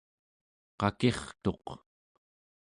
qakirtuq 0.79 1.65